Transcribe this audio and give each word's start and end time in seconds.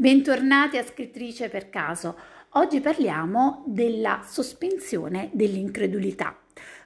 Bentornati 0.00 0.76
a 0.76 0.84
Scrittrice 0.84 1.48
per 1.48 1.70
caso. 1.70 2.16
Oggi 2.50 2.80
parliamo 2.80 3.64
della 3.66 4.22
sospensione 4.24 5.28
dell'incredulità. 5.32 6.38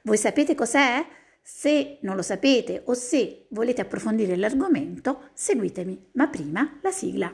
Voi 0.04 0.17
sapete 0.17 0.54
cos'è? 0.54 1.04
Se 1.42 1.98
non 2.00 2.17
lo 2.17 2.22
sapete 2.22 2.80
o 2.86 2.94
se 2.94 3.48
volete 3.50 3.83
approfondire 3.83 4.34
l'argomento, 4.36 5.28
seguitemi, 5.34 6.06
ma 6.12 6.28
prima 6.28 6.78
la 6.80 6.90
sigla. 6.90 7.30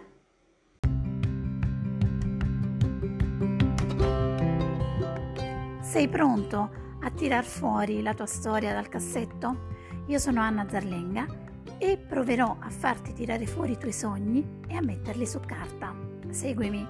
Sei 5.80 6.08
pronto 6.08 6.70
a 7.02 7.10
tirar 7.12 7.44
fuori 7.44 8.02
la 8.02 8.14
tua 8.14 8.26
storia 8.26 8.72
dal 8.72 8.88
cassetto? 8.88 9.68
Io 10.08 10.18
sono 10.18 10.40
Anna 10.40 10.68
Zarlenga 10.68 11.46
e 11.78 11.96
proverò 11.96 12.56
a 12.60 12.70
farti 12.70 13.12
tirare 13.12 13.46
fuori 13.46 13.72
i 13.72 13.78
tuoi 13.78 13.92
sogni 13.92 14.60
e 14.68 14.74
a 14.74 14.82
metterli 14.82 15.26
su 15.26 15.40
carta. 15.40 15.94
Seguimi. 16.30 16.86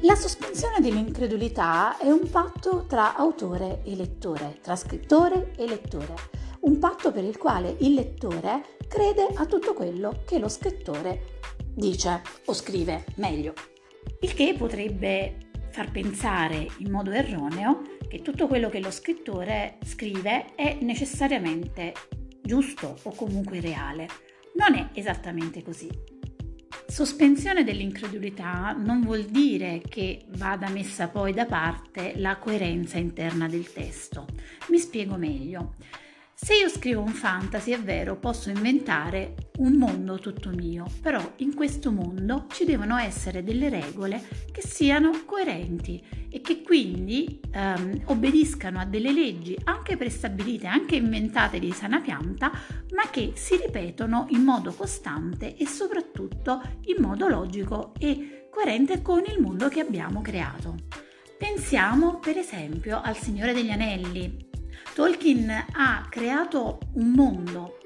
La 0.00 0.14
sospensione 0.16 0.80
dell'incredulità 0.80 1.96
è 1.96 2.10
un 2.10 2.28
patto 2.30 2.84
tra 2.86 3.14
autore 3.16 3.82
e 3.84 3.96
lettore, 3.96 4.58
tra 4.60 4.76
scrittore 4.76 5.52
e 5.56 5.66
lettore, 5.66 6.14
un 6.60 6.78
patto 6.78 7.10
per 7.10 7.24
il 7.24 7.38
quale 7.38 7.74
il 7.80 7.94
lettore 7.94 8.76
crede 8.86 9.28
a 9.34 9.46
tutto 9.46 9.72
quello 9.72 10.20
che 10.26 10.38
lo 10.38 10.48
scrittore 10.48 11.40
dice 11.74 12.22
o 12.44 12.52
scrive 12.52 13.04
meglio. 13.16 13.54
Il 14.20 14.34
che 14.34 14.54
potrebbe 14.56 15.43
far 15.74 15.90
pensare 15.90 16.68
in 16.78 16.92
modo 16.92 17.10
erroneo 17.10 17.82
che 18.08 18.22
tutto 18.22 18.46
quello 18.46 18.68
che 18.70 18.78
lo 18.78 18.92
scrittore 18.92 19.78
scrive 19.84 20.54
è 20.54 20.78
necessariamente 20.80 21.92
giusto 22.40 22.96
o 23.02 23.12
comunque 23.12 23.60
reale. 23.60 24.06
Non 24.54 24.78
è 24.78 24.90
esattamente 24.92 25.64
così. 25.64 25.90
Sospensione 26.86 27.64
dell'incredulità 27.64 28.70
non 28.70 29.00
vuol 29.00 29.24
dire 29.24 29.82
che 29.88 30.26
vada 30.36 30.68
messa 30.68 31.08
poi 31.08 31.32
da 31.32 31.44
parte 31.44 32.12
la 32.18 32.36
coerenza 32.36 32.98
interna 32.98 33.48
del 33.48 33.72
testo. 33.72 34.26
Mi 34.68 34.78
spiego 34.78 35.16
meglio. 35.16 35.74
Se 36.44 36.54
io 36.54 36.68
scrivo 36.68 37.00
un 37.00 37.14
fantasy, 37.14 37.70
è 37.70 37.80
vero, 37.80 38.16
posso 38.16 38.50
inventare 38.50 39.48
un 39.60 39.76
mondo 39.76 40.18
tutto 40.18 40.50
mio, 40.50 40.84
però 41.00 41.32
in 41.36 41.54
questo 41.54 41.90
mondo 41.90 42.44
ci 42.50 42.66
devono 42.66 42.98
essere 42.98 43.42
delle 43.42 43.70
regole 43.70 44.22
che 44.52 44.60
siano 44.60 45.22
coerenti 45.24 46.04
e 46.28 46.42
che 46.42 46.60
quindi 46.60 47.40
ehm, 47.50 48.02
obbediscano 48.08 48.78
a 48.78 48.84
delle 48.84 49.10
leggi 49.10 49.56
anche 49.64 49.96
prestabilite, 49.96 50.66
anche 50.66 50.96
inventate 50.96 51.58
di 51.58 51.72
sana 51.72 52.02
pianta, 52.02 52.52
ma 52.94 53.08
che 53.08 53.32
si 53.36 53.56
ripetono 53.56 54.26
in 54.28 54.42
modo 54.42 54.74
costante 54.74 55.56
e 55.56 55.66
soprattutto 55.66 56.60
in 56.88 57.02
modo 57.02 57.26
logico 57.26 57.94
e 57.98 58.48
coerente 58.50 59.00
con 59.00 59.22
il 59.26 59.40
mondo 59.40 59.68
che 59.68 59.80
abbiamo 59.80 60.20
creato. 60.20 60.74
Pensiamo 61.38 62.18
per 62.18 62.36
esempio 62.36 63.00
al 63.02 63.16
Signore 63.16 63.54
degli 63.54 63.70
Anelli, 63.70 64.52
Tolkien 64.94 65.50
ha 65.72 66.06
creato 66.08 66.78
un 66.92 67.10
mondo 67.10 67.78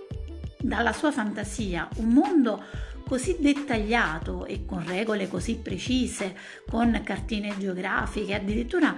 dalla 0.61 0.93
sua 0.93 1.11
fantasia, 1.11 1.89
un 1.97 2.09
mondo 2.11 2.63
così 3.09 3.37
dettagliato 3.41 4.45
e 4.45 4.67
con 4.67 4.87
regole 4.87 5.27
così 5.27 5.57
precise, 5.57 6.37
con 6.69 7.01
cartine 7.03 7.57
geografiche, 7.57 8.35
addirittura 8.35 8.95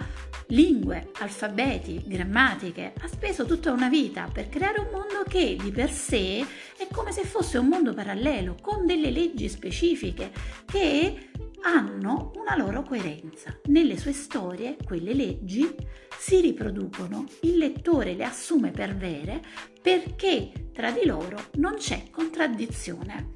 lingue, 0.48 1.10
alfabeti, 1.20 2.02
grammatiche. 2.04 2.94
Ha 3.00 3.06
speso 3.06 3.44
tutta 3.44 3.70
una 3.70 3.88
vita 3.88 4.28
per 4.32 4.48
creare 4.48 4.80
un 4.80 4.88
mondo 4.90 5.22
che 5.28 5.56
di 5.62 5.70
per 5.70 5.92
sé 5.92 6.44
è 6.76 6.88
come 6.90 7.12
se 7.12 7.22
fosse 7.22 7.58
un 7.58 7.68
mondo 7.68 7.94
parallelo, 7.94 8.56
con 8.60 8.86
delle 8.86 9.12
leggi 9.12 9.48
specifiche 9.48 10.32
che 10.66 11.30
hanno 11.62 12.32
una 12.36 12.56
loro 12.56 12.82
coerenza. 12.82 13.58
Nelle 13.66 13.98
sue 13.98 14.12
storie 14.12 14.76
quelle 14.84 15.14
leggi 15.14 15.74
si 16.18 16.40
riproducono, 16.40 17.24
il 17.42 17.58
lettore 17.58 18.14
le 18.14 18.24
assume 18.24 18.70
per 18.70 18.96
vere 18.96 19.42
perché 19.80 20.70
tra 20.72 20.90
di 20.90 21.04
loro 21.04 21.38
non 21.54 21.74
c'è 21.74 22.04
contraddizione. 22.10 23.34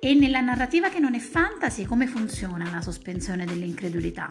E 0.00 0.14
nella 0.14 0.40
narrativa 0.40 0.88
che 0.88 0.98
non 0.98 1.14
è 1.14 1.20
fantasy 1.20 1.84
come 1.84 2.06
funziona 2.06 2.70
la 2.70 2.80
sospensione 2.80 3.44
dell'incredulità? 3.44 4.28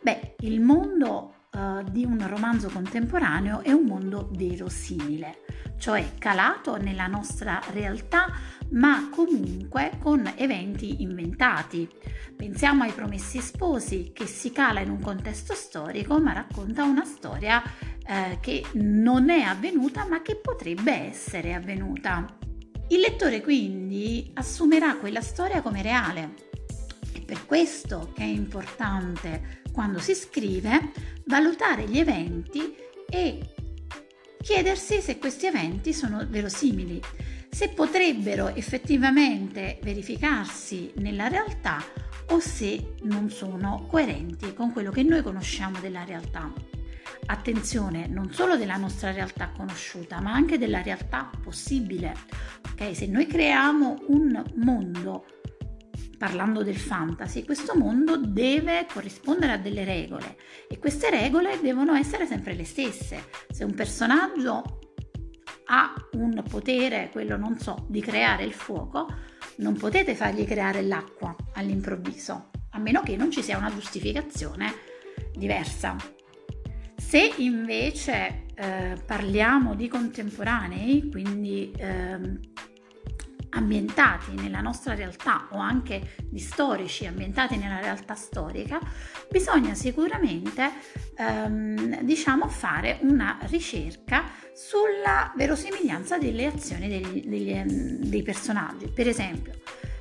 Beh, 0.00 0.36
il 0.40 0.60
mondo 0.60 1.35
uh, 1.56 1.82
di 1.90 2.04
un 2.04 2.22
romanzo 2.28 2.68
contemporaneo 2.68 3.62
è 3.62 3.72
un 3.72 3.84
mondo 3.84 4.28
verosimile, 4.32 5.44
cioè 5.78 6.12
calato 6.18 6.76
nella 6.76 7.06
nostra 7.06 7.60
realtà 7.72 8.30
ma 8.70 9.08
comunque 9.10 9.92
con 10.00 10.30
eventi 10.36 11.02
inventati. 11.02 11.88
Pensiamo 12.36 12.82
ai 12.82 12.92
Promessi 12.92 13.40
Sposi 13.40 14.10
che 14.12 14.26
si 14.26 14.52
cala 14.52 14.80
in 14.80 14.90
un 14.90 15.00
contesto 15.00 15.54
storico 15.54 16.20
ma 16.20 16.32
racconta 16.32 16.84
una 16.84 17.04
storia 17.04 17.62
eh, 18.06 18.38
che 18.40 18.64
non 18.74 19.30
è 19.30 19.40
avvenuta 19.40 20.06
ma 20.06 20.20
che 20.22 20.36
potrebbe 20.36 20.92
essere 20.92 21.54
avvenuta. 21.54 22.26
Il 22.88 23.00
lettore 23.00 23.40
quindi 23.40 24.30
assumerà 24.34 24.96
quella 24.96 25.20
storia 25.20 25.62
come 25.62 25.82
reale. 25.82 26.34
È 27.12 27.20
per 27.20 27.46
questo 27.46 28.12
che 28.14 28.22
è 28.22 28.26
importante 28.26 29.62
quando 29.72 29.98
si 29.98 30.14
scrive 30.14 31.14
valutare 31.26 31.84
gli 31.84 31.98
eventi 31.98 32.74
e 33.08 33.54
chiedersi 34.40 35.00
se 35.00 35.18
questi 35.18 35.46
eventi 35.46 35.92
sono 35.92 36.26
verosimili 36.28 37.00
se 37.56 37.70
potrebbero 37.70 38.54
effettivamente 38.54 39.78
verificarsi 39.82 40.92
nella 40.96 41.28
realtà 41.28 41.82
o 42.28 42.38
se 42.38 42.96
non 43.04 43.30
sono 43.30 43.86
coerenti 43.88 44.52
con 44.52 44.72
quello 44.72 44.90
che 44.90 45.02
noi 45.02 45.22
conosciamo 45.22 45.78
della 45.80 46.04
realtà. 46.04 46.52
Attenzione, 47.24 48.08
non 48.08 48.30
solo 48.30 48.56
della 48.56 48.76
nostra 48.76 49.10
realtà 49.10 49.52
conosciuta, 49.56 50.20
ma 50.20 50.32
anche 50.32 50.58
della 50.58 50.82
realtà 50.82 51.30
possibile. 51.42 52.14
Ok, 52.72 52.94
se 52.94 53.06
noi 53.06 53.26
creiamo 53.26 54.04
un 54.08 54.44
mondo 54.56 55.24
parlando 56.16 56.62
del 56.62 56.76
fantasy, 56.76 57.44
questo 57.44 57.76
mondo 57.76 58.16
deve 58.16 58.86
corrispondere 58.92 59.52
a 59.52 59.58
delle 59.58 59.84
regole 59.84 60.36
e 60.68 60.78
queste 60.78 61.10
regole 61.10 61.58
devono 61.60 61.94
essere 61.94 62.26
sempre 62.26 62.54
le 62.54 62.64
stesse. 62.64 63.24
Se 63.50 63.64
un 63.64 63.74
personaggio 63.74 64.80
ha 65.66 65.94
un 66.12 66.42
potere, 66.48 67.10
quello 67.12 67.36
non 67.36 67.58
so, 67.58 67.86
di 67.88 68.00
creare 68.00 68.44
il 68.44 68.52
fuoco, 68.52 69.08
non 69.56 69.74
potete 69.74 70.14
fargli 70.14 70.44
creare 70.44 70.82
l'acqua 70.82 71.34
all'improvviso, 71.54 72.50
a 72.70 72.78
meno 72.78 73.02
che 73.02 73.16
non 73.16 73.30
ci 73.30 73.42
sia 73.42 73.58
una 73.58 73.72
giustificazione 73.72 74.74
diversa. 75.34 75.96
Se 76.96 77.34
invece 77.36 78.46
eh, 78.54 78.96
parliamo 79.04 79.74
di 79.74 79.88
contemporanei, 79.88 81.08
quindi 81.10 81.70
eh, 81.76 82.18
ambientati 83.56 84.32
nella 84.34 84.60
nostra 84.60 84.94
realtà 84.94 85.48
o 85.50 85.58
anche 85.58 86.14
di 86.28 86.38
storici 86.38 87.06
ambientati 87.06 87.56
nella 87.56 87.80
realtà 87.80 88.14
storica, 88.14 88.78
bisogna 89.30 89.74
sicuramente 89.74 90.70
ehm, 91.16 92.02
diciamo 92.02 92.48
fare 92.48 92.98
una 93.02 93.38
ricerca 93.42 94.24
sulla 94.54 95.32
verosimiglianza 95.34 96.18
delle 96.18 96.46
azioni 96.46 96.88
degli, 96.88 97.26
degli, 97.26 97.50
ehm, 97.50 98.04
dei 98.04 98.22
personaggi. 98.22 98.88
Per 98.88 99.08
esempio, 99.08 99.52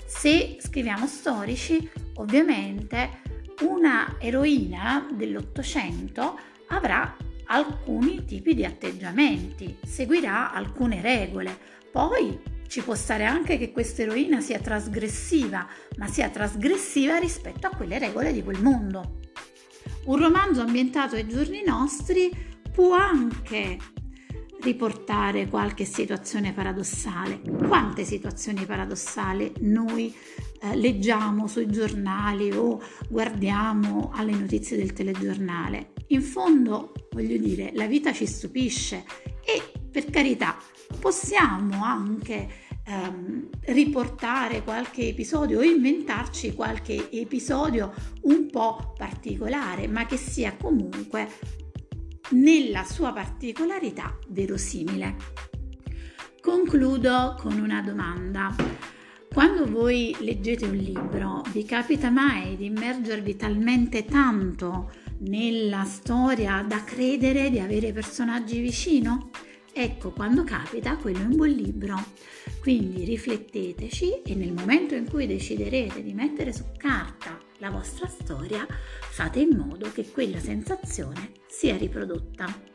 se 0.05 0.57
scriviamo 0.59 1.07
storici, 1.07 1.89
ovviamente 2.15 3.21
una 3.61 4.17
eroina 4.19 5.07
dell'Ottocento 5.13 6.37
avrà 6.67 7.15
alcuni 7.45 8.25
tipi 8.25 8.53
di 8.53 8.65
atteggiamenti, 8.65 9.77
seguirà 9.85 10.51
alcune 10.51 11.01
regole, 11.01 11.57
poi 11.91 12.53
ci 12.67 12.81
può 12.81 12.95
stare 12.95 13.25
anche 13.25 13.57
che 13.57 13.71
questa 13.71 14.01
eroina 14.01 14.41
sia 14.41 14.59
trasgressiva, 14.59 15.67
ma 15.97 16.07
sia 16.07 16.29
trasgressiva 16.29 17.17
rispetto 17.17 17.67
a 17.67 17.71
quelle 17.71 17.99
regole 17.99 18.33
di 18.33 18.43
quel 18.43 18.61
mondo. 18.61 19.19
Un 20.05 20.17
romanzo 20.17 20.61
ambientato 20.61 21.15
ai 21.15 21.27
giorni 21.27 21.63
nostri 21.65 22.29
può 22.71 22.93
anche 22.93 23.77
riportare 24.61 25.47
qualche 25.47 25.85
situazione 25.85 26.53
paradossale. 26.53 27.39
Quante 27.41 28.03
situazioni 28.03 28.65
paradossali 28.65 29.53
noi 29.61 30.13
eh, 30.61 30.75
leggiamo 30.75 31.47
sui 31.47 31.67
giornali 31.67 32.51
o 32.51 32.81
guardiamo 33.07 34.11
alle 34.13 34.33
notizie 34.33 34.75
del 34.75 34.93
telegiornale? 34.93 35.93
In 36.07 36.21
fondo, 36.21 36.93
voglio 37.11 37.37
dire, 37.37 37.71
la 37.73 37.85
vita 37.85 38.11
ci 38.11 38.25
stupisce 38.25 39.05
e 39.43 39.71
per 39.89 40.09
carità 40.09 40.57
possiamo 41.05 41.83
anche 41.83 42.49
ehm, 42.83 43.49
riportare 43.65 44.63
qualche 44.63 45.09
episodio 45.09 45.59
o 45.59 45.61
inventarci 45.61 46.55
qualche 46.55 47.11
episodio 47.11 47.93
un 48.21 48.49
po' 48.49 48.95
particolare, 48.97 49.87
ma 49.87 50.07
che 50.07 50.17
sia 50.17 50.55
comunque 50.59 51.29
nella 52.31 52.83
sua 52.85 53.13
particolarità 53.13 54.17
verosimile. 54.29 55.15
Concludo 56.41 57.35
con 57.39 57.59
una 57.59 57.83
domanda. 57.83 58.55
Quando 59.31 59.69
voi 59.69 60.15
leggete 60.21 60.65
un 60.65 60.75
libro, 60.75 61.43
vi 61.51 61.65
capita 61.65 62.09
mai 62.09 62.57
di 62.57 62.65
immergervi 62.65 63.35
talmente 63.35 64.05
tanto 64.05 64.91
nella 65.19 65.83
storia 65.83 66.65
da 66.67 66.83
credere 66.83 67.51
di 67.51 67.59
avere 67.59 67.93
personaggi 67.93 68.59
vicino? 68.59 69.29
Ecco, 69.77 70.11
quando 70.11 70.45
capita, 70.45 70.95
quello 70.95 71.17
è 71.17 71.23
un 71.23 71.35
buon 71.35 71.49
libro. 71.49 72.01
Quindi 72.61 73.03
rifletteteci 73.03 74.21
e 74.21 74.33
nel 74.33 74.53
momento 74.53 74.95
in 74.95 75.05
cui 75.09 75.27
deciderete 75.27 76.01
di 76.01 76.13
mettere 76.13 76.53
su 76.53 76.63
carta 76.77 77.37
la 77.57 77.71
vostra 77.71 78.07
storia, 78.07 78.65
fate 79.01 79.41
in 79.41 79.49
modo 79.57 79.91
che 79.91 80.09
quella 80.11 80.39
sensazione 80.39 81.31
sia 81.47 81.75
riprodotta. 81.75 82.74